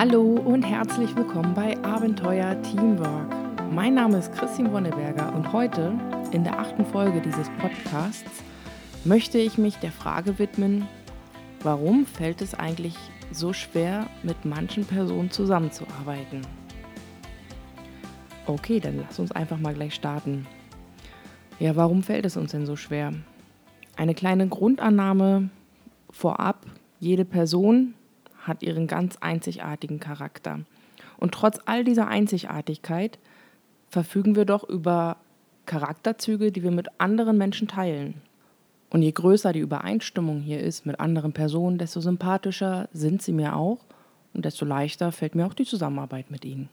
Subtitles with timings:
[0.00, 3.34] Hallo und herzlich willkommen bei Abenteuer Teamwork.
[3.72, 5.92] Mein Name ist Christine Wonneberger und heute,
[6.30, 8.44] in der achten Folge dieses Podcasts,
[9.04, 10.86] möchte ich mich der Frage widmen,
[11.64, 12.94] warum fällt es eigentlich
[13.32, 16.42] so schwer, mit manchen Personen zusammenzuarbeiten?
[18.46, 20.46] Okay, dann lass uns einfach mal gleich starten.
[21.58, 23.14] Ja, warum fällt es uns denn so schwer?
[23.96, 25.50] Eine kleine Grundannahme
[26.08, 26.66] vorab,
[27.00, 27.94] jede Person
[28.48, 30.60] hat ihren ganz einzigartigen Charakter.
[31.18, 33.18] Und trotz all dieser Einzigartigkeit
[33.88, 35.16] verfügen wir doch über
[35.66, 38.14] Charakterzüge, die wir mit anderen Menschen teilen.
[38.90, 43.54] Und je größer die Übereinstimmung hier ist mit anderen Personen, desto sympathischer sind sie mir
[43.54, 43.78] auch
[44.32, 46.70] und desto leichter fällt mir auch die Zusammenarbeit mit ihnen.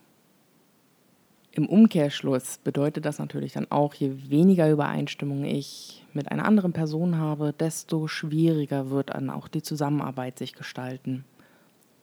[1.52, 7.16] Im Umkehrschluss bedeutet das natürlich dann auch, je weniger Übereinstimmung ich mit einer anderen Person
[7.16, 11.24] habe, desto schwieriger wird dann auch die Zusammenarbeit sich gestalten.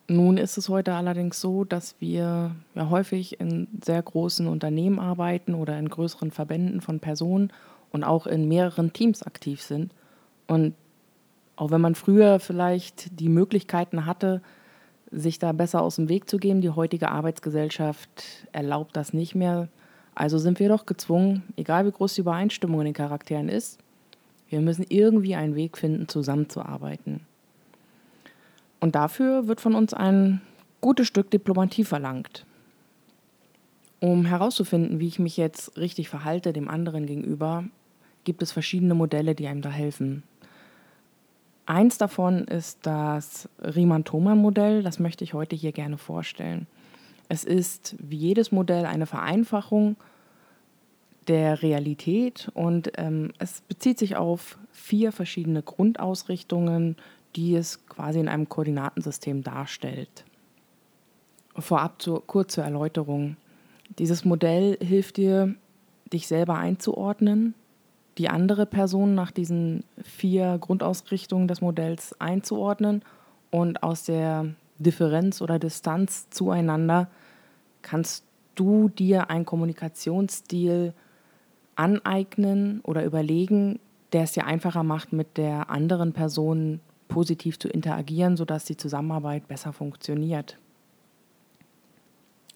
[0.08, 5.54] Nun ist es heute allerdings so, dass wir ja häufig in sehr großen Unternehmen arbeiten
[5.54, 7.54] oder in größeren Verbänden von Personen
[7.92, 9.94] und auch in mehreren Teams aktiv sind.
[10.48, 10.74] Und
[11.56, 14.42] auch wenn man früher vielleicht die Möglichkeiten hatte,
[15.09, 19.70] sich da besser aus dem Weg zu gehen, die heutige Arbeitsgesellschaft erlaubt das nicht mehr.
[20.16, 23.80] Also sind wir doch gezwungen, egal wie groß die Übereinstimmung in den Charakteren ist,
[24.50, 27.22] wir müssen irgendwie einen Weg finden, zusammenzuarbeiten.
[28.84, 30.42] Und dafür wird von uns ein
[30.81, 32.45] gutes Stück Diplomatie verlangt.
[34.02, 37.64] Um herauszufinden, wie ich mich jetzt richtig verhalte dem anderen gegenüber,
[38.25, 40.23] gibt es verschiedene Modelle, die einem da helfen.
[41.66, 46.68] Eins davon ist das Riemann-Thomann-Modell, das möchte ich heute hier gerne vorstellen.
[47.30, 49.95] Es ist wie jedes Modell eine Vereinfachung
[51.30, 56.97] der Realität und ähm, es bezieht sich auf vier verschiedene Grundausrichtungen,
[57.36, 60.26] die es quasi in einem Koordinatensystem darstellt.
[61.56, 63.38] Vorab zur, kurz zur Erläuterung.
[64.00, 65.56] Dieses Modell hilft dir,
[66.12, 67.56] dich selber einzuordnen,
[68.18, 73.03] die andere Person nach diesen vier Grundausrichtungen des Modells einzuordnen
[73.50, 77.09] und aus der Differenz oder Distanz zueinander
[77.81, 78.25] kannst
[78.56, 80.94] du dir einen Kommunikationsstil
[81.75, 83.80] aneignen oder überlegen,
[84.12, 86.80] der es dir einfacher macht, mit der anderen Person
[87.13, 90.57] positiv zu interagieren, sodass die Zusammenarbeit besser funktioniert.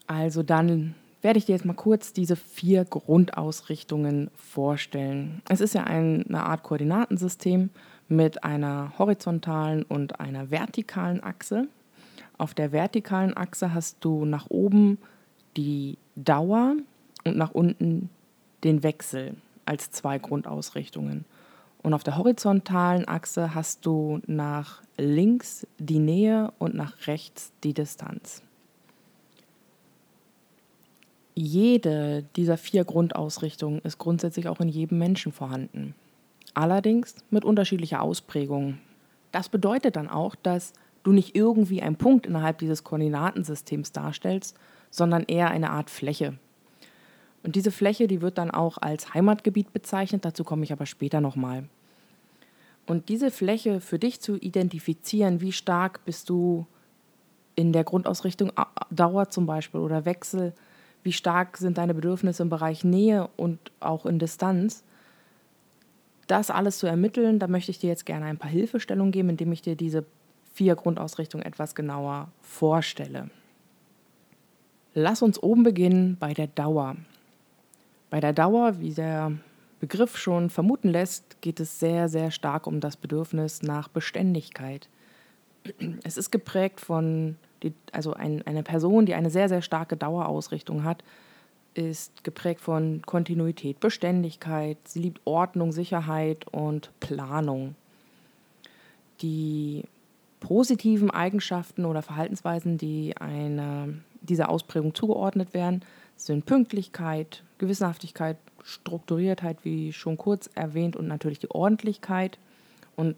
[0.07, 5.41] Also dann werde ich dir jetzt mal kurz diese vier Grundausrichtungen vorstellen.
[5.49, 7.69] Es ist ja eine Art Koordinatensystem
[8.07, 11.67] mit einer horizontalen und einer vertikalen Achse.
[12.37, 14.97] Auf der vertikalen Achse hast du nach oben
[15.57, 16.75] die Dauer
[17.25, 18.09] und nach unten
[18.63, 19.35] den Wechsel
[19.65, 21.25] als zwei Grundausrichtungen.
[21.87, 27.73] Und auf der horizontalen Achse hast du nach links die Nähe und nach rechts die
[27.73, 28.43] Distanz.
[31.33, 35.95] Jede dieser vier Grundausrichtungen ist grundsätzlich auch in jedem Menschen vorhanden.
[36.53, 38.79] Allerdings mit unterschiedlicher Ausprägung.
[39.31, 40.73] Das bedeutet dann auch, dass
[41.03, 44.57] du nicht irgendwie einen Punkt innerhalb dieses Koordinatensystems darstellst,
[44.89, 46.37] sondern eher eine Art Fläche.
[47.43, 51.21] Und diese Fläche, die wird dann auch als Heimatgebiet bezeichnet, dazu komme ich aber später
[51.21, 51.69] nochmal.
[52.87, 56.65] Und diese Fläche für dich zu identifizieren, wie stark bist du
[57.55, 58.51] in der Grundausrichtung
[58.89, 60.53] Dauer zum Beispiel oder Wechsel,
[61.03, 64.83] wie stark sind deine Bedürfnisse im Bereich Nähe und auch in Distanz,
[66.27, 69.51] das alles zu ermitteln, da möchte ich dir jetzt gerne ein paar Hilfestellungen geben, indem
[69.51, 70.05] ich dir diese
[70.53, 73.29] vier Grundausrichtungen etwas genauer vorstelle.
[74.93, 76.95] Lass uns oben beginnen bei der Dauer.
[78.09, 79.33] Bei der Dauer, wie der
[79.79, 84.89] Begriff schon vermuten lässt, geht es sehr, sehr stark um das Bedürfnis nach Beständigkeit.
[86.03, 90.83] Es ist geprägt von, die, also ein, eine Person, die eine sehr, sehr starke Dauerausrichtung
[90.83, 91.03] hat,
[91.73, 94.77] ist geprägt von Kontinuität, Beständigkeit.
[94.85, 97.75] Sie liebt Ordnung, Sicherheit und Planung.
[99.21, 99.83] Die
[100.39, 103.89] positiven Eigenschaften oder Verhaltensweisen, die einer,
[104.21, 105.83] dieser Ausprägung zugeordnet werden,
[106.15, 112.37] sind Pünktlichkeit, Gewissenhaftigkeit, Strukturiertheit, wie schon kurz erwähnt, und natürlich die Ordentlichkeit
[112.95, 113.15] und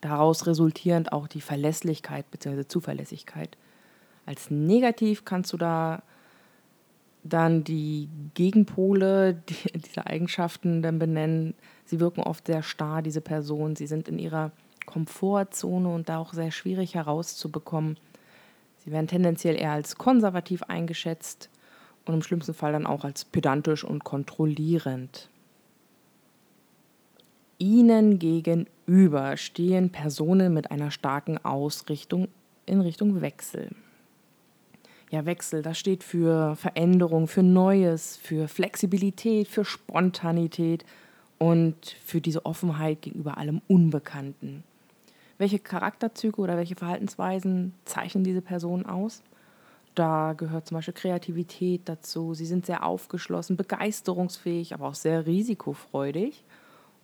[0.00, 2.66] daraus resultierend auch die Verlässlichkeit bzw.
[2.66, 3.56] Zuverlässigkeit.
[4.26, 6.02] Als negativ kannst du da
[7.24, 9.42] dann die Gegenpole
[9.74, 11.54] dieser Eigenschaften dann benennen.
[11.86, 13.76] Sie wirken oft sehr starr, diese Personen.
[13.76, 14.52] Sie sind in ihrer
[14.86, 17.96] Komfortzone und da auch sehr schwierig herauszubekommen.
[18.84, 21.48] Sie werden tendenziell eher als konservativ eingeschätzt
[22.06, 25.28] und im schlimmsten Fall dann auch als pedantisch und kontrollierend.
[27.58, 32.28] Ihnen gegenüber stehen Personen mit einer starken Ausrichtung
[32.66, 33.70] in Richtung Wechsel.
[35.10, 40.84] Ja, Wechsel, das steht für Veränderung, für Neues, für Flexibilität, für Spontanität
[41.38, 44.64] und für diese Offenheit gegenüber allem Unbekannten.
[45.38, 49.22] Welche Charakterzüge oder welche Verhaltensweisen zeichnen diese Personen aus?
[49.94, 52.34] Da gehört zum Beispiel Kreativität dazu.
[52.34, 56.44] Sie sind sehr aufgeschlossen, begeisterungsfähig, aber auch sehr risikofreudig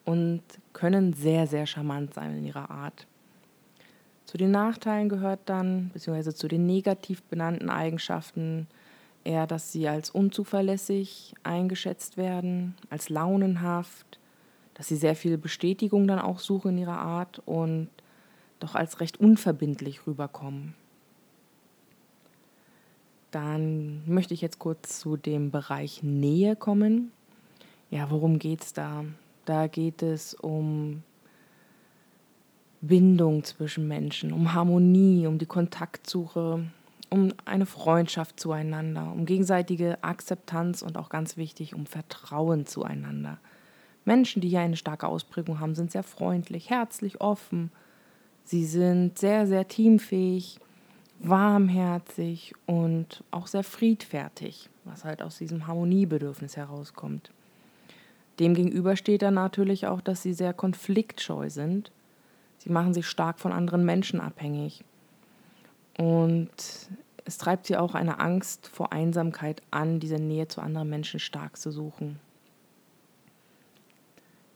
[0.05, 0.43] und
[0.73, 3.07] können sehr, sehr charmant sein in ihrer Art.
[4.27, 8.67] Zu den Nachteilen gehört dann, beziehungsweise zu den negativ benannten Eigenschaften,
[9.25, 14.19] eher, dass sie als unzuverlässig eingeschätzt werden, als launenhaft,
[14.75, 17.89] dass sie sehr viel Bestätigung dann auch suchen in ihrer Art und
[18.61, 20.75] doch als recht unverbindlich rüberkommen.
[23.31, 27.13] Dann möchte ich jetzt kurz zu dem Bereich Nähe kommen.
[27.91, 29.05] Ja, worum geht es da?
[29.45, 31.03] Da geht es um
[32.81, 36.65] Bindung zwischen Menschen, um Harmonie, um die Kontaktsuche,
[37.11, 43.39] um eine Freundschaft zueinander, um gegenseitige Akzeptanz und auch ganz wichtig, um Vertrauen zueinander.
[44.05, 47.71] Menschen, die hier eine starke Ausprägung haben, sind sehr freundlich, herzlich, offen.
[48.45, 50.59] Sie sind sehr, sehr teamfähig,
[51.21, 57.31] warmherzig und auch sehr friedfertig, was halt aus diesem Harmoniebedürfnis herauskommt.
[58.39, 61.93] Demgegenüber steht dann natürlich auch, dass sie sehr konfliktscheu sind
[62.61, 64.85] Sie machen sich stark von anderen Menschen abhängig.
[65.97, 66.51] Und
[67.25, 71.57] es treibt sie auch eine Angst vor Einsamkeit an, diese Nähe zu anderen Menschen stark
[71.57, 72.21] zu suchen.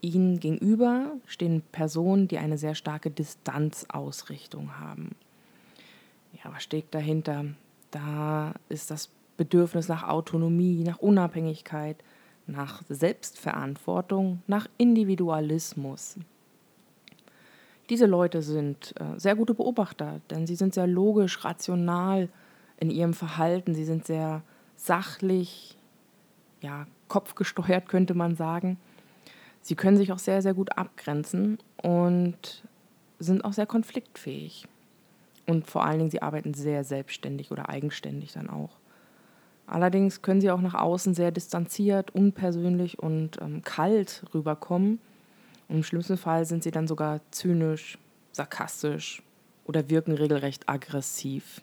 [0.02, 5.16] Ihnen gegenüber stehen Personen, die eine sehr starke Distanzausrichtung haben.
[6.43, 7.45] Ja, was steckt dahinter?
[7.91, 11.97] Da ist das Bedürfnis nach Autonomie, nach Unabhängigkeit,
[12.47, 16.17] nach Selbstverantwortung, nach Individualismus.
[17.91, 22.29] Diese Leute sind äh, sehr gute Beobachter, denn sie sind sehr logisch, rational
[22.79, 23.75] in ihrem Verhalten.
[23.75, 24.43] Sie sind sehr
[24.77, 25.77] sachlich,
[26.61, 28.79] ja, kopfgesteuert könnte man sagen.
[29.61, 32.65] Sie können sich auch sehr, sehr gut abgrenzen und
[33.19, 34.67] sind auch sehr konfliktfähig.
[35.46, 38.70] Und vor allen Dingen, sie arbeiten sehr selbstständig oder eigenständig dann auch.
[39.67, 44.99] Allerdings können sie auch nach außen sehr distanziert, unpersönlich und ähm, kalt rüberkommen
[45.69, 47.99] im schlimmsten Fall sind sie dann sogar zynisch,
[48.32, 49.23] sarkastisch
[49.64, 51.62] oder wirken regelrecht aggressiv.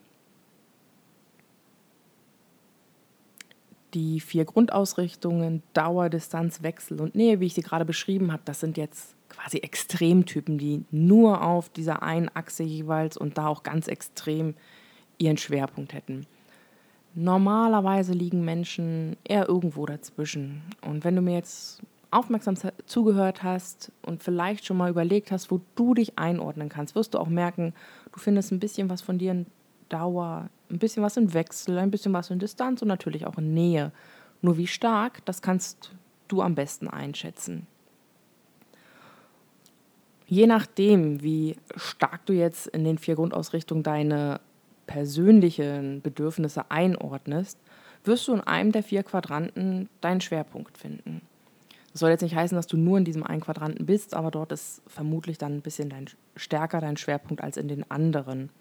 [3.93, 8.61] Die vier Grundausrichtungen, Dauer, Distanz, Wechsel und Nähe, wie ich sie gerade beschrieben habe, das
[8.61, 13.87] sind jetzt quasi Extremtypen, die nur auf dieser einen Achse jeweils und da auch ganz
[13.87, 14.55] extrem
[15.17, 16.25] ihren Schwerpunkt hätten.
[17.13, 20.61] Normalerweise liegen Menschen eher irgendwo dazwischen.
[20.81, 22.55] Und wenn du mir jetzt aufmerksam
[22.85, 27.19] zugehört hast und vielleicht schon mal überlegt hast, wo du dich einordnen kannst, wirst du
[27.19, 27.73] auch merken,
[28.11, 29.45] du findest ein bisschen was von dir in
[29.89, 33.53] Dauer, ein bisschen was in Wechsel, ein bisschen was in Distanz und natürlich auch in
[33.53, 33.91] Nähe.
[34.41, 35.93] Nur wie stark, das kannst
[36.27, 37.67] du am besten einschätzen.
[40.31, 44.39] Je nachdem, wie stark du jetzt in den vier Grundausrichtungen deine
[44.87, 47.59] persönlichen Bedürfnisse einordnest,
[48.05, 51.19] wirst du in einem der vier Quadranten deinen Schwerpunkt finden.
[51.91, 54.53] Das soll jetzt nicht heißen, dass du nur in diesem einen Quadranten bist, aber dort
[54.53, 56.05] ist vermutlich dann ein bisschen dein,
[56.37, 58.51] stärker dein Schwerpunkt als in den anderen.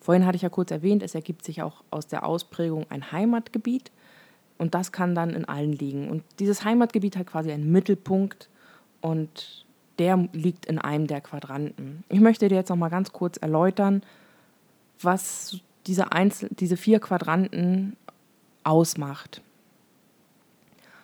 [0.00, 3.92] Vorhin hatte ich ja kurz erwähnt, es ergibt sich auch aus der Ausprägung ein Heimatgebiet
[4.58, 6.10] und das kann dann in allen liegen.
[6.10, 8.50] Und dieses Heimatgebiet hat quasi einen Mittelpunkt
[9.00, 9.64] und
[9.98, 12.04] der liegt in einem der Quadranten.
[12.08, 14.02] Ich möchte dir jetzt noch mal ganz kurz erläutern,
[15.00, 17.96] was diese, Einzel diese vier Quadranten
[18.64, 19.42] ausmacht.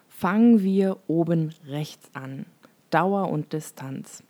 [0.08, 2.46] Fangen wir oben rechts an.
[2.90, 4.22] Dauer und Distanz.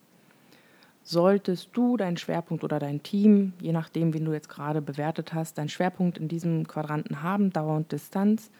[1.02, 5.58] Solltest du deinen Schwerpunkt oder dein Team, je nachdem, wen du jetzt gerade bewertet hast,
[5.58, 8.50] deinen Schwerpunkt in diesem Quadranten haben, Dauer und Distanz,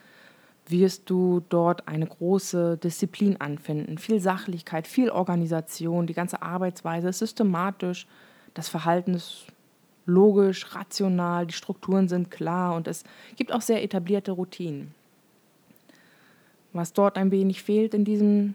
[0.66, 3.99] wirst du dort eine große Disziplin anfinden.
[3.99, 8.06] Viel Sachlichkeit, viel Organisation, die ganze Arbeitsweise ist systematisch,
[8.54, 9.47] das Verhalten ist
[10.06, 13.04] logisch, rational, die Strukturen sind klar und es
[13.37, 14.94] gibt auch sehr etablierte Routinen.
[16.73, 18.54] Was dort ein wenig fehlt in diesem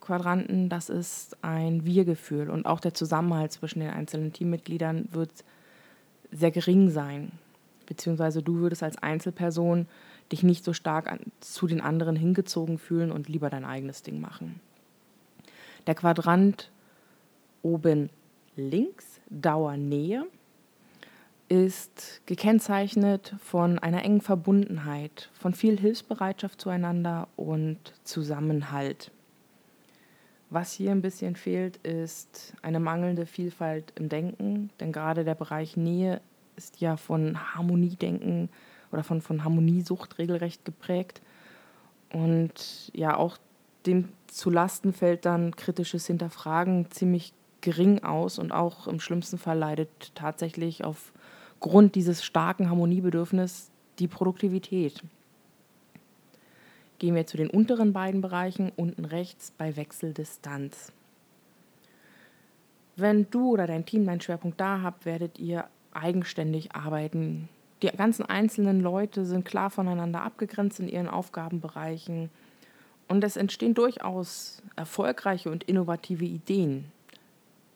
[0.00, 5.30] Quadranten, das ist ein Wir-Gefühl und auch der Zusammenhalt zwischen den einzelnen Teammitgliedern wird
[6.30, 7.32] sehr gering sein.
[7.86, 9.86] Beziehungsweise du würdest als Einzelperson
[10.32, 14.20] dich nicht so stark an, zu den anderen hingezogen fühlen und lieber dein eigenes Ding
[14.20, 14.60] machen.
[15.86, 16.70] Der Quadrant
[17.62, 18.10] oben
[18.56, 20.26] links, Dauernähe,
[21.48, 29.10] ist gekennzeichnet von einer engen Verbundenheit, von viel Hilfsbereitschaft zueinander und Zusammenhalt.
[30.50, 35.76] Was hier ein bisschen fehlt, ist eine mangelnde Vielfalt im Denken, denn gerade der Bereich
[35.76, 36.20] Nähe
[36.56, 38.48] ist ja von Harmoniedenken
[38.94, 41.20] oder von, von Harmoniesucht regelrecht geprägt.
[42.12, 43.36] Und ja, auch
[43.86, 49.58] dem zu Lasten fällt dann kritisches Hinterfragen ziemlich gering aus und auch im schlimmsten Fall
[49.58, 55.02] leidet tatsächlich aufgrund dieses starken Harmoniebedürfnisses die Produktivität.
[56.98, 60.92] Gehen wir zu den unteren beiden Bereichen, unten rechts bei Wechseldistanz.
[62.96, 67.48] Wenn du oder dein Team deinen Schwerpunkt da habt, werdet ihr eigenständig arbeiten.
[67.84, 72.30] Die ganzen einzelnen Leute sind klar voneinander abgegrenzt in ihren Aufgabenbereichen
[73.08, 76.86] und es entstehen durchaus erfolgreiche und innovative Ideen,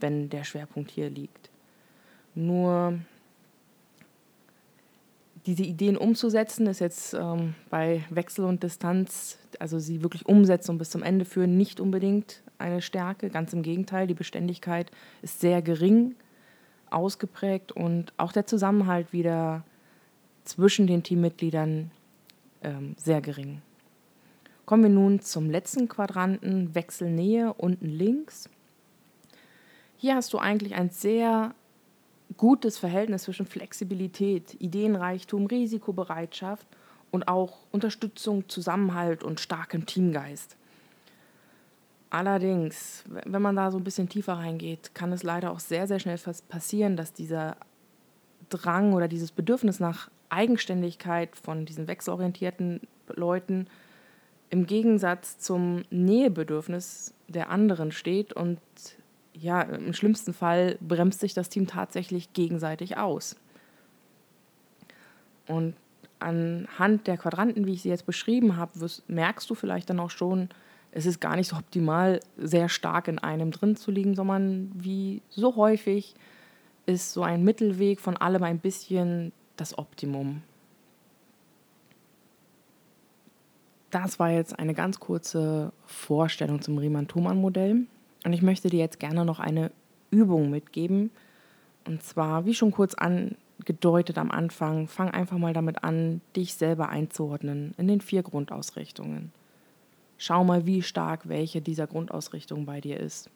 [0.00, 1.50] wenn der Schwerpunkt hier liegt.
[2.34, 2.98] Nur
[5.44, 10.78] diese Ideen umzusetzen, ist jetzt ähm, bei Wechsel und Distanz, also sie wirklich umsetzen und
[10.78, 13.28] bis zum Ende führen, nicht unbedingt eine Stärke.
[13.28, 16.14] Ganz im Gegenteil, die Beständigkeit ist sehr gering
[16.88, 19.64] ausgeprägt und auch der Zusammenhalt wieder
[20.48, 21.90] zwischen den Teammitgliedern
[22.62, 23.62] ähm, sehr gering.
[24.64, 28.48] Kommen wir nun zum letzten Quadranten, Wechselnähe unten links.
[29.96, 31.54] Hier hast du eigentlich ein sehr
[32.36, 36.66] gutes Verhältnis zwischen Flexibilität, Ideenreichtum, Risikobereitschaft
[37.10, 40.56] und auch Unterstützung, Zusammenhalt und starkem Teamgeist.
[42.10, 45.98] Allerdings, wenn man da so ein bisschen tiefer reingeht, kann es leider auch sehr, sehr
[45.98, 47.56] schnell passieren, dass dieser
[48.48, 53.66] Drang oder dieses Bedürfnis nach Eigenständigkeit von diesen wechselorientierten Leuten
[54.50, 58.60] im Gegensatz zum Nähebedürfnis der anderen steht und
[59.34, 63.36] ja, im schlimmsten Fall bremst sich das Team tatsächlich gegenseitig aus.
[65.46, 65.74] Und
[66.18, 68.72] anhand der Quadranten, wie ich sie jetzt beschrieben habe,
[69.06, 70.48] merkst du vielleicht dann auch schon,
[70.90, 75.22] es ist gar nicht so optimal, sehr stark in einem drin zu liegen, sondern wie
[75.28, 76.14] so häufig
[76.86, 80.42] ist so ein Mittelweg von allem ein bisschen das Optimum.
[83.90, 87.86] Das war jetzt eine ganz kurze Vorstellung zum Riemann-Thomann-Modell.
[88.24, 89.70] Und ich möchte dir jetzt gerne noch eine
[90.10, 91.10] Übung mitgeben.
[91.86, 96.90] Und zwar, wie schon kurz angedeutet am Anfang, fang einfach mal damit an, dich selber
[96.90, 99.32] einzuordnen in den vier Grundausrichtungen.
[100.18, 103.30] Schau mal, wie stark welche dieser Grundausrichtungen bei dir ist.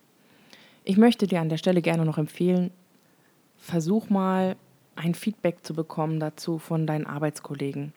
[0.85, 2.73] Ich möchte dir an der Stelle gerne noch empfehlen,
[3.57, 4.57] versuch mal
[4.97, 7.93] ein Feedback zu bekommen dazu von deinen Arbeitskollegen.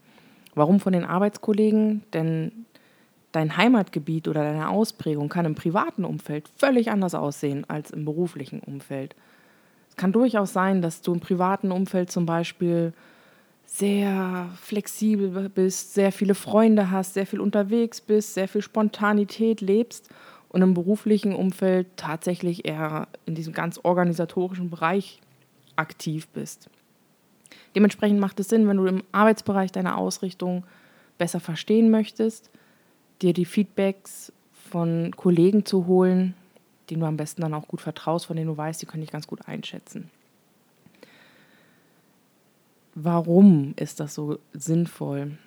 [0.53, 2.03] Warum von den Arbeitskollegen?
[2.13, 2.65] Denn
[3.31, 8.61] dein Heimatgebiet oder deine Ausprägung kann im privaten Umfeld völlig anders aussehen als im beruflichen
[8.61, 9.15] Umfeld.
[9.89, 12.93] Es kann durchaus sein, dass du im privaten Umfeld zum Beispiel
[13.65, 20.09] sehr flexibel bist, sehr viele Freunde hast, sehr viel unterwegs bist, sehr viel Spontanität lebst
[20.49, 25.19] und im beruflichen Umfeld tatsächlich eher in diesem ganz organisatorischen Bereich
[25.75, 26.69] aktiv bist.
[27.75, 30.63] Dementsprechend macht es Sinn, wenn du im Arbeitsbereich deine Ausrichtung
[31.17, 32.49] besser verstehen möchtest,
[33.21, 36.33] dir die Feedbacks von Kollegen zu holen,
[36.89, 39.11] denen du am besten dann auch gut vertraust, von denen du weißt, die können dich
[39.11, 40.09] ganz gut einschätzen.
[42.93, 45.37] Warum ist das so sinnvoll?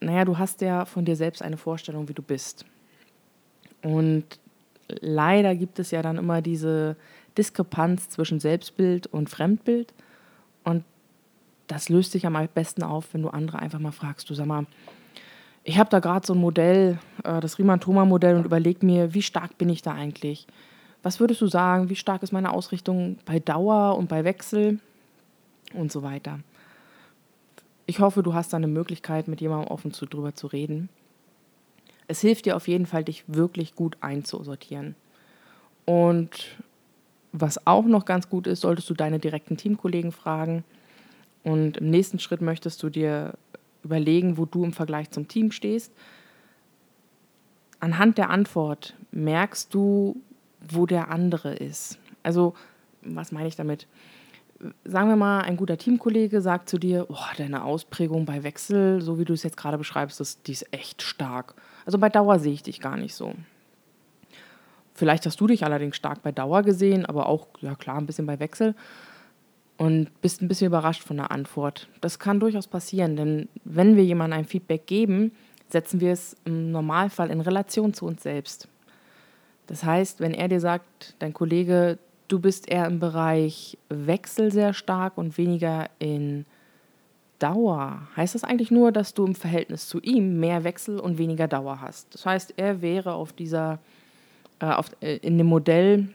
[0.00, 2.64] Naja, du hast ja von dir selbst eine Vorstellung, wie du bist.
[3.82, 4.24] Und
[4.88, 6.96] leider gibt es ja dann immer diese
[7.36, 9.92] Diskrepanz zwischen Selbstbild und Fremdbild.
[10.64, 10.84] Und
[11.68, 14.66] das löst sich am besten auf, wenn du andere einfach mal fragst, du sag mal,
[15.64, 19.58] ich habe da gerade so ein Modell, äh, das Riemann-Thoma-Modell und überlege mir, wie stark
[19.58, 20.46] bin ich da eigentlich?
[21.02, 24.80] Was würdest du sagen, wie stark ist meine Ausrichtung bei Dauer und bei Wechsel
[25.74, 26.40] und so weiter?
[27.86, 30.88] Ich hoffe, du hast da eine Möglichkeit, mit jemandem offen zu, drüber zu reden.
[32.06, 34.94] Es hilft dir auf jeden Fall, dich wirklich gut einzusortieren.
[35.84, 36.56] Und
[37.32, 40.64] was auch noch ganz gut ist, solltest du deine direkten Teamkollegen fragen,
[41.42, 43.34] und im nächsten Schritt möchtest du dir
[43.82, 45.92] überlegen, wo du im Vergleich zum Team stehst.
[47.80, 50.20] Anhand der Antwort merkst du,
[50.68, 51.98] wo der andere ist.
[52.22, 52.54] Also,
[53.02, 53.86] was meine ich damit?
[54.84, 59.18] Sagen wir mal, ein guter Teamkollege sagt zu dir, oh, deine Ausprägung bei Wechsel, so
[59.18, 61.54] wie du es jetzt gerade beschreibst, das, die ist echt stark.
[61.86, 63.34] Also bei Dauer sehe ich dich gar nicht so.
[64.94, 68.26] Vielleicht hast du dich allerdings stark bei Dauer gesehen, aber auch, ja klar, ein bisschen
[68.26, 68.74] bei Wechsel
[69.78, 71.88] und bist ein bisschen überrascht von der Antwort.
[72.00, 75.32] Das kann durchaus passieren, denn wenn wir jemandem ein Feedback geben,
[75.70, 78.68] setzen wir es im Normalfall in Relation zu uns selbst.
[79.66, 84.74] Das heißt, wenn er dir sagt, dein Kollege, du bist eher im Bereich Wechsel sehr
[84.74, 86.44] stark und weniger in
[87.38, 91.46] Dauer, heißt das eigentlich nur, dass du im Verhältnis zu ihm mehr Wechsel und weniger
[91.46, 92.12] Dauer hast.
[92.14, 93.78] Das heißt, er wäre auf dieser,
[94.58, 96.08] äh, auf, äh, in dem Modell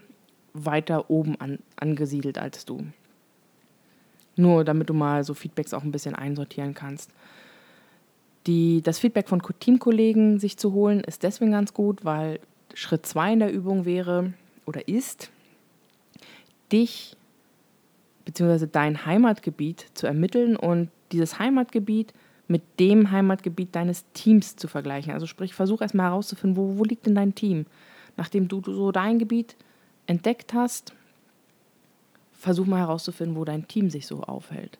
[0.53, 2.83] weiter oben an, angesiedelt als du.
[4.35, 7.11] Nur damit du mal so Feedbacks auch ein bisschen einsortieren kannst.
[8.47, 12.39] Die, das Feedback von Teamkollegen sich zu holen, ist deswegen ganz gut, weil
[12.73, 14.33] Schritt zwei in der Übung wäre
[14.65, 15.31] oder ist,
[16.71, 17.15] dich
[18.25, 18.67] bzw.
[18.71, 22.13] dein Heimatgebiet zu ermitteln und dieses Heimatgebiet
[22.47, 25.13] mit dem Heimatgebiet deines Teams zu vergleichen.
[25.13, 27.65] Also sprich, versuch erstmal herauszufinden, wo, wo liegt denn dein Team?
[28.17, 29.55] Nachdem du so dein Gebiet
[30.07, 30.93] entdeckt hast,
[32.43, 34.77] versuch mal herauszufinden, wo dein Team sich so aufhält.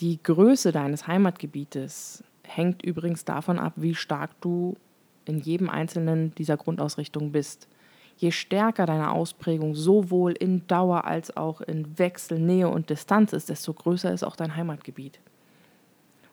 [0.00, 4.76] Die Größe deines Heimatgebietes hängt übrigens davon ab, wie stark du
[5.24, 7.68] in jedem einzelnen dieser Grundausrichtungen bist.
[8.16, 13.48] Je stärker deine Ausprägung sowohl in Dauer als auch in Wechsel, Nähe und Distanz ist,
[13.48, 15.20] desto größer ist auch dein Heimatgebiet.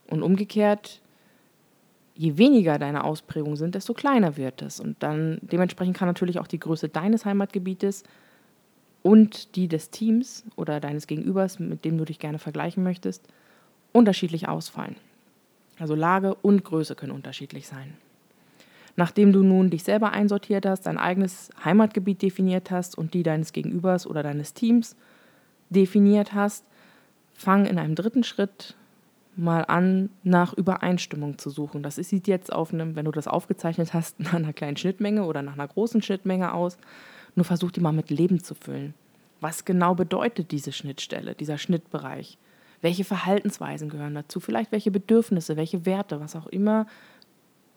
[0.10, 1.01] Und umgekehrt,
[2.15, 4.79] je weniger deine Ausprägungen sind, desto kleiner wird es.
[4.79, 8.03] Und dann dementsprechend kann natürlich auch die Größe deines Heimatgebietes
[9.07, 13.25] und die des Teams oder deines Gegenübers, mit dem du dich gerne vergleichen möchtest,
[13.93, 14.97] unterschiedlich ausfallen.
[15.79, 17.93] Also Lage und Größe können unterschiedlich sein.
[18.97, 23.53] Nachdem du nun dich selber einsortiert hast, dein eigenes Heimatgebiet definiert hast und die deines
[23.53, 24.97] Gegenübers oder deines Teams
[25.69, 26.65] definiert hast,
[27.33, 28.75] fang in einem dritten Schritt
[29.37, 31.81] mal an, nach Übereinstimmung zu suchen.
[31.81, 35.43] Das sieht jetzt auf einem, wenn du das aufgezeichnet hast, nach einer kleinen Schnittmenge oder
[35.43, 36.77] nach einer großen Schnittmenge aus.
[37.38, 38.96] Nur versuch die mal mit Leben zu füllen.
[39.41, 42.39] Was genau bedeutet diese Schnittstelle, dieser Schnittbereich?
[42.82, 44.39] Welche Verhaltensweisen gehören dazu?
[44.39, 46.88] Vielleicht welche Bedürfnisse, welche Werte, was auch immer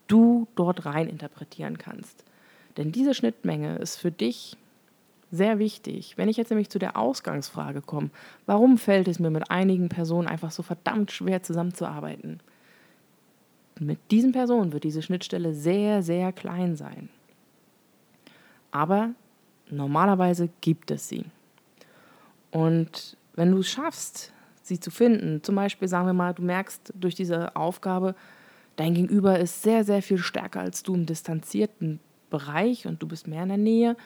[0.07, 2.25] du dort rein interpretieren kannst.
[2.79, 4.57] Denn diese Schnittmenge ist für dich
[5.31, 6.17] sehr wichtig.
[6.17, 8.09] Wenn ich jetzt nämlich zu der Ausgangsfrage komme,
[8.47, 12.41] warum fällt es mir mit einigen Personen einfach so verdammt schwer zusammenzuarbeiten?
[13.79, 17.11] Mit diesen Personen wird diese Schnittstelle sehr, sehr klein sein.
[18.71, 19.11] Aber
[19.73, 21.25] normalerweise gibt es sie.
[22.51, 26.93] Und wenn du es schaffst, sie zu finden, zum Beispiel sagen wir mal, du merkst
[26.95, 28.15] durch diese Aufgabe,
[28.77, 33.27] dein Gegenüber ist sehr, sehr viel stärker als du im distanzierten Bereich und du bist
[33.27, 33.97] mehr in der Nähe,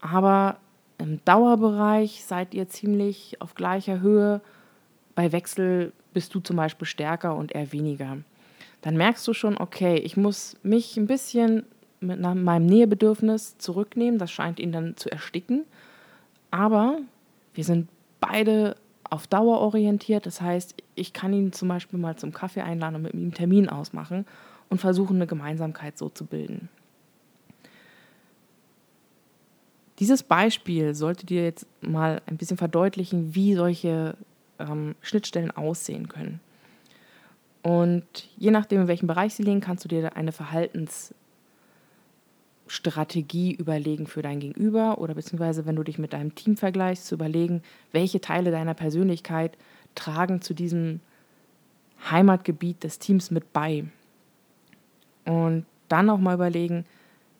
[0.00, 0.58] aber
[0.98, 4.40] im Dauerbereich seid ihr ziemlich auf gleicher Höhe.
[5.14, 8.18] Bei Wechsel bist du zum Beispiel stärker und er weniger.
[8.82, 11.64] Dann merkst du schon, okay, ich muss mich ein bisschen
[12.00, 14.18] mit meinem Nähebedürfnis zurücknehmen.
[14.18, 15.64] Das scheint ihn dann zu ersticken.
[16.50, 16.98] Aber
[17.54, 17.88] wir sind
[18.20, 20.26] beide auf Dauer orientiert.
[20.26, 23.34] Das heißt, ich kann ihn zum Beispiel mal zum Kaffee einladen und mit ihm einen
[23.34, 24.26] Termin ausmachen
[24.68, 26.68] und versuchen, eine Gemeinsamkeit so zu bilden.
[29.98, 34.16] Dieses Beispiel sollte dir jetzt mal ein bisschen verdeutlichen, wie solche
[34.58, 36.40] ähm, Schnittstellen aussehen können.
[37.62, 38.04] Und
[38.36, 40.32] je nachdem, in welchem Bereich sie liegen, kannst du dir eine
[42.68, 47.14] Verhaltensstrategie überlegen für dein Gegenüber oder beziehungsweise, wenn du dich mit deinem Team vergleichst, zu
[47.14, 49.56] überlegen, welche Teile deiner Persönlichkeit
[49.94, 51.00] tragen zu diesem
[52.10, 53.84] Heimatgebiet des Teams mit bei.
[55.24, 56.84] Und dann auch mal überlegen,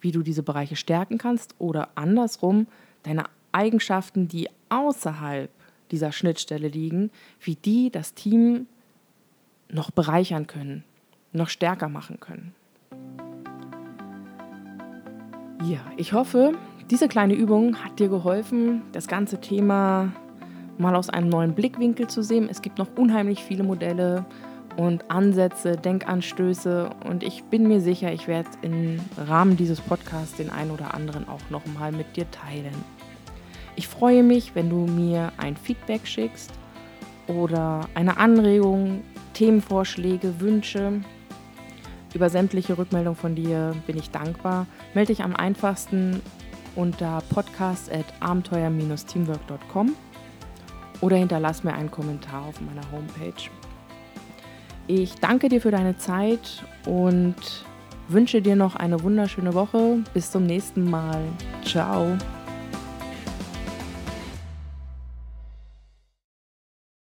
[0.01, 2.67] wie du diese Bereiche stärken kannst oder andersrum
[3.03, 5.51] deine Eigenschaften, die außerhalb
[5.91, 7.11] dieser Schnittstelle liegen,
[7.41, 8.67] wie die das Team
[9.69, 10.85] noch bereichern können,
[11.33, 12.55] noch stärker machen können.
[15.65, 16.53] Ja, ich hoffe,
[16.91, 20.13] diese kleine Übung hat dir geholfen, das ganze Thema
[20.79, 22.49] mal aus einem neuen Blickwinkel zu sehen.
[22.51, 24.25] Es gibt noch unheimlich viele Modelle,
[24.79, 30.51] und Ansätze, Denkanstöße und ich bin mir sicher, ich werde im Rahmen dieses Podcasts den
[30.51, 32.73] einen oder anderen auch nochmal mit dir teilen.
[33.75, 36.53] Ich freue mich, wenn du mir ein Feedback schickst
[37.27, 39.03] oder eine Anregung,
[39.35, 41.01] Themenvorschläge, Wünsche.
[42.15, 44.67] Über sämtliche Rückmeldungen von dir bin ich dankbar.
[44.95, 46.23] Melde dich am einfachsten
[46.75, 49.93] unter podcast.abenteuer-teamwork.com
[51.01, 53.51] oder hinterlass mir einen Kommentar auf meiner Homepage.
[54.87, 57.37] Ich danke dir für deine Zeit und
[58.09, 59.99] wünsche dir noch eine wunderschöne Woche.
[60.15, 61.21] Bis zum nächsten Mal.
[61.65, 62.17] Ciao.